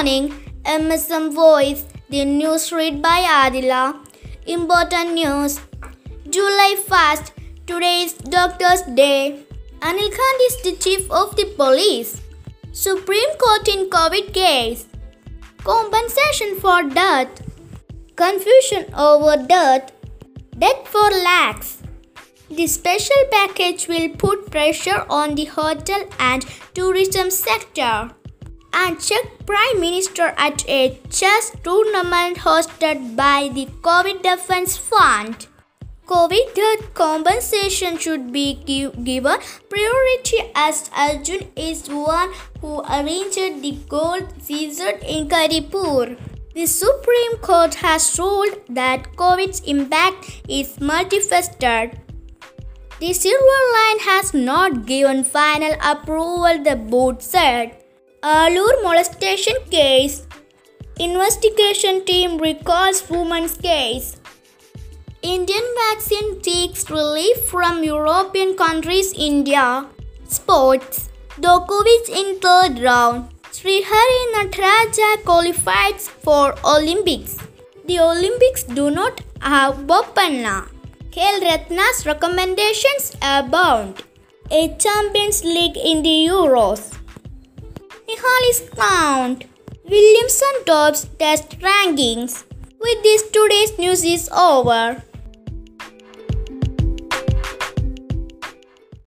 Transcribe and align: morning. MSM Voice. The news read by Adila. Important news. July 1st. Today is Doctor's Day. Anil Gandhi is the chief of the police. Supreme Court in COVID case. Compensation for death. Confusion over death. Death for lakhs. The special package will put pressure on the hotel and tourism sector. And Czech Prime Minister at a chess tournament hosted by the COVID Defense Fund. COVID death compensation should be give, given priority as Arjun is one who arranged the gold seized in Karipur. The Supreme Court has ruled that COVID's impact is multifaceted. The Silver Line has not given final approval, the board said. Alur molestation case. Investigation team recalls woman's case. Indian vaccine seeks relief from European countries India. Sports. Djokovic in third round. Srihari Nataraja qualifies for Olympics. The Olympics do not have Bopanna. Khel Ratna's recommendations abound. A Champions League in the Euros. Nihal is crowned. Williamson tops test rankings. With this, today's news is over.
morning. 0.00 0.28
MSM 0.64 1.24
Voice. 1.34 1.84
The 2.08 2.24
news 2.24 2.72
read 2.72 3.02
by 3.02 3.18
Adila. 3.38 3.96
Important 4.46 5.12
news. 5.12 5.60
July 6.36 6.74
1st. 6.86 7.32
Today 7.66 8.04
is 8.04 8.14
Doctor's 8.34 8.82
Day. 9.00 9.44
Anil 9.80 10.08
Gandhi 10.18 10.46
is 10.50 10.56
the 10.62 10.72
chief 10.84 11.10
of 11.10 11.36
the 11.36 11.44
police. 11.58 12.12
Supreme 12.72 13.34
Court 13.42 13.68
in 13.68 13.90
COVID 13.90 14.32
case. 14.32 14.86
Compensation 15.64 16.54
for 16.60 16.82
death. 16.82 17.42
Confusion 18.16 18.86
over 18.94 19.36
death. 19.52 19.92
Death 20.58 20.88
for 20.94 21.10
lakhs. 21.26 21.82
The 22.48 22.66
special 22.66 23.28
package 23.30 23.86
will 23.86 24.08
put 24.24 24.50
pressure 24.50 25.04
on 25.10 25.34
the 25.34 25.44
hotel 25.44 26.08
and 26.30 26.46
tourism 26.72 27.30
sector. 27.30 28.10
And 28.72 29.00
Czech 29.00 29.46
Prime 29.46 29.80
Minister 29.80 30.34
at 30.36 30.68
a 30.68 30.98
chess 31.10 31.52
tournament 31.64 32.38
hosted 32.38 33.16
by 33.16 33.50
the 33.52 33.66
COVID 33.82 34.22
Defense 34.22 34.76
Fund. 34.76 35.46
COVID 36.06 36.54
death 36.54 36.92
compensation 36.94 37.96
should 37.96 38.32
be 38.32 38.54
give, 38.66 39.04
given 39.04 39.38
priority 39.68 40.38
as 40.54 40.90
Arjun 40.96 41.46
is 41.54 41.88
one 41.88 42.32
who 42.60 42.80
arranged 42.82 43.62
the 43.62 43.78
gold 43.88 44.26
seized 44.42 44.80
in 44.80 45.28
Karipur. 45.28 46.18
The 46.54 46.66
Supreme 46.66 47.36
Court 47.36 47.74
has 47.76 48.18
ruled 48.18 48.60
that 48.70 49.12
COVID's 49.14 49.60
impact 49.60 50.42
is 50.48 50.76
multifaceted. 50.78 51.96
The 52.98 53.12
Silver 53.12 53.60
Line 53.74 54.00
has 54.00 54.34
not 54.34 54.84
given 54.86 55.22
final 55.22 55.76
approval, 55.80 56.62
the 56.64 56.74
board 56.74 57.22
said. 57.22 57.76
Alur 58.22 58.82
molestation 58.82 59.56
case. 59.70 60.26
Investigation 60.98 62.04
team 62.04 62.36
recalls 62.36 63.08
woman's 63.08 63.56
case. 63.56 64.20
Indian 65.22 65.64
vaccine 65.88 66.42
seeks 66.42 66.90
relief 66.90 67.38
from 67.48 67.82
European 67.82 68.58
countries 68.58 69.14
India. 69.16 69.86
Sports. 70.28 71.08
Djokovic 71.40 72.10
in 72.10 72.38
third 72.40 72.80
round. 72.80 73.30
Srihari 73.52 74.22
Nataraja 74.34 75.24
qualifies 75.24 76.06
for 76.08 76.54
Olympics. 76.62 77.38
The 77.86 78.00
Olympics 78.00 78.64
do 78.64 78.90
not 78.90 79.22
have 79.40 79.86
Bopanna. 79.86 80.68
Khel 81.10 81.40
Ratna's 81.40 82.04
recommendations 82.04 83.16
abound. 83.22 84.04
A 84.50 84.76
Champions 84.76 85.42
League 85.42 85.78
in 85.78 86.02
the 86.02 86.28
Euros. 86.28 86.99
Nihal 88.20 88.50
is 88.50 88.60
crowned. 88.76 89.44
Williamson 89.84 90.64
tops 90.66 91.06
test 91.18 91.58
rankings. 91.60 92.44
With 92.78 93.02
this, 93.02 93.22
today's 93.30 93.78
news 93.78 94.04
is 94.04 94.28
over. 94.28 95.02